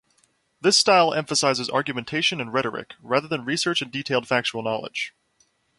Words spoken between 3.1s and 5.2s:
than research and detailed factual knowledge.